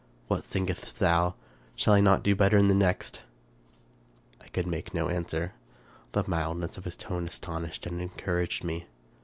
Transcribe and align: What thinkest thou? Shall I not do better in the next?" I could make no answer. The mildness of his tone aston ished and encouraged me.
What 0.27 0.43
thinkest 0.43 0.97
thou? 0.97 1.35
Shall 1.75 1.93
I 1.93 2.01
not 2.01 2.23
do 2.23 2.35
better 2.35 2.57
in 2.57 2.69
the 2.69 2.73
next?" 2.73 3.21
I 4.43 4.47
could 4.47 4.65
make 4.65 4.95
no 4.95 5.09
answer. 5.09 5.53
The 6.13 6.23
mildness 6.27 6.75
of 6.75 6.85
his 6.85 6.95
tone 6.95 7.27
aston 7.27 7.67
ished 7.67 7.85
and 7.85 8.01
encouraged 8.01 8.63
me. 8.63 8.87